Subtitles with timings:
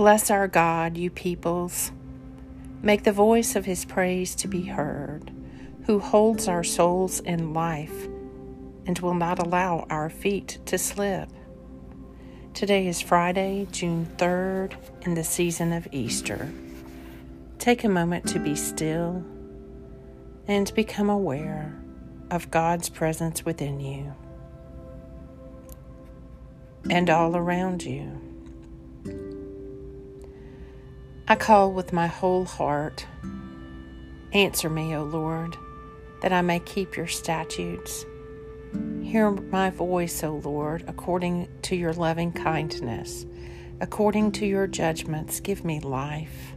[0.00, 1.92] Bless our God, you peoples.
[2.80, 5.30] Make the voice of his praise to be heard,
[5.84, 8.08] who holds our souls in life
[8.86, 11.28] and will not allow our feet to slip.
[12.54, 14.72] Today is Friday, June 3rd,
[15.02, 16.50] in the season of Easter.
[17.58, 19.22] Take a moment to be still
[20.48, 21.78] and become aware
[22.30, 24.14] of God's presence within you
[26.88, 28.18] and all around you.
[31.30, 33.06] I call with my whole heart.
[34.32, 35.56] Answer me, O Lord,
[36.22, 38.04] that I may keep your statutes.
[39.00, 43.26] Hear my voice, O Lord, according to your loving kindness.
[43.80, 46.56] According to your judgments, give me life.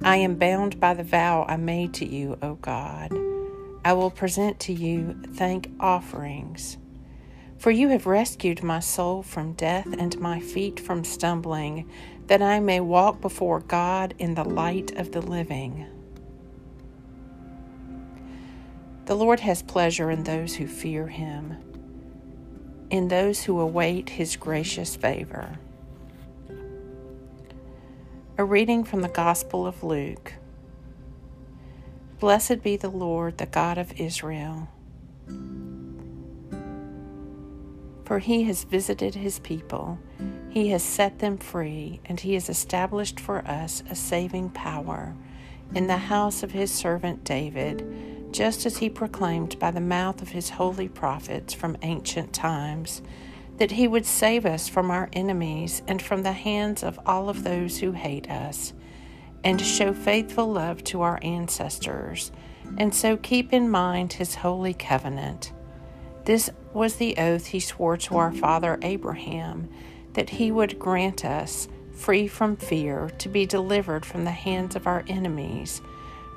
[0.00, 3.12] I am bound by the vow I made to you, O God.
[3.84, 6.78] I will present to you thank offerings.
[7.64, 11.88] For you have rescued my soul from death and my feet from stumbling,
[12.26, 15.86] that I may walk before God in the light of the living.
[19.06, 21.56] The Lord has pleasure in those who fear him,
[22.90, 25.58] in those who await his gracious favor.
[28.36, 30.34] A reading from the Gospel of Luke.
[32.20, 34.68] Blessed be the Lord, the God of Israel
[38.04, 39.98] for he has visited his people.
[40.50, 45.14] He has set them free, and he has established for us a saving power
[45.74, 47.84] in the house of his servant David,
[48.32, 53.02] just as he proclaimed by the mouth of his holy prophets from ancient times,
[53.56, 57.44] that he would save us from our enemies and from the hands of all of
[57.44, 58.72] those who hate us,
[59.42, 62.32] and show faithful love to our ancestors,
[62.78, 65.53] and so keep in mind his holy covenant.
[66.24, 69.68] This was the oath he swore to our father Abraham
[70.14, 74.86] that he would grant us, free from fear, to be delivered from the hands of
[74.86, 75.82] our enemies,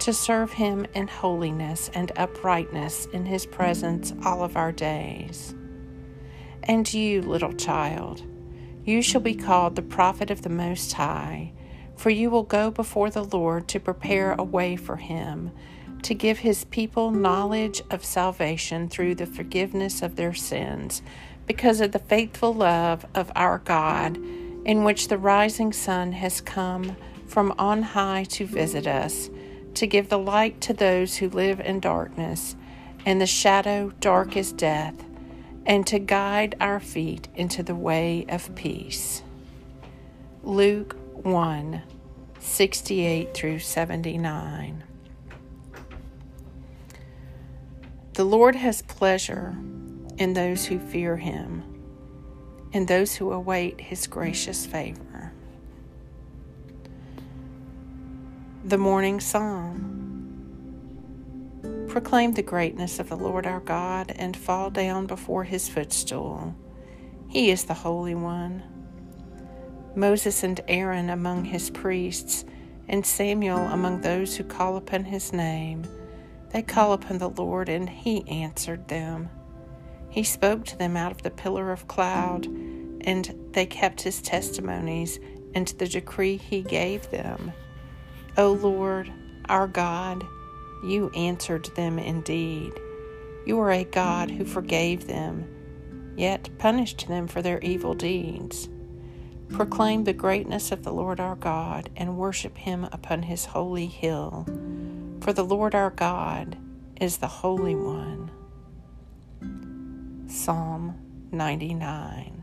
[0.00, 5.54] to serve him in holiness and uprightness in his presence all of our days.
[6.62, 8.22] And you, little child,
[8.84, 11.52] you shall be called the prophet of the Most High,
[11.94, 15.52] for you will go before the Lord to prepare a way for him
[16.04, 21.02] to give his people knowledge of salvation through the forgiveness of their sins,
[21.46, 24.16] because of the faithful love of our God,
[24.64, 29.30] in which the rising sun has come from on high to visit us,
[29.74, 32.54] to give the light to those who live in darkness,
[33.06, 34.94] and the shadow dark as death,
[35.66, 39.22] and to guide our feet into the way of peace.
[40.42, 41.82] Luke 1
[42.38, 44.84] 68 through 79.
[48.14, 49.58] The Lord has pleasure
[50.18, 51.64] in those who fear him,
[52.70, 55.32] in those who await his gracious favor.
[58.64, 59.90] The Morning Psalm
[61.88, 66.54] Proclaim the greatness of the Lord our God and fall down before his footstool.
[67.26, 68.62] He is the Holy One.
[69.96, 72.44] Moses and Aaron among his priests,
[72.86, 75.84] and Samuel among those who call upon his name
[76.54, 79.28] they call upon the Lord, and he answered them.
[80.08, 85.18] He spoke to them out of the pillar of cloud, and they kept his testimonies
[85.56, 87.52] and the decree he gave them.
[88.38, 89.12] O Lord,
[89.48, 90.24] our God,
[90.84, 92.72] you answered them indeed.
[93.44, 95.48] You are a God who forgave them,
[96.16, 98.68] yet punished them for their evil deeds.
[99.48, 104.46] Proclaim the greatness of the Lord our God and worship him upon his holy hill.
[105.24, 106.58] For the Lord our God
[107.00, 108.30] is the Holy One.
[110.28, 110.98] Psalm
[111.32, 112.42] 99.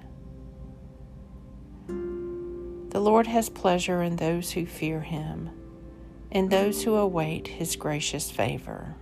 [2.90, 5.52] The Lord has pleasure in those who fear him,
[6.32, 8.96] in those who await his gracious favor.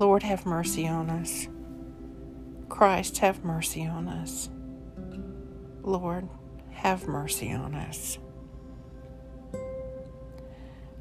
[0.00, 1.46] Lord, have mercy on us.
[2.68, 4.48] Christ, have mercy on us.
[5.82, 6.28] Lord,
[6.72, 8.18] have mercy on us.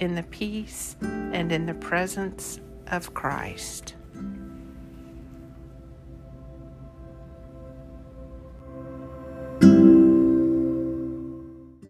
[0.00, 3.94] in the peace and in the presence of Christ.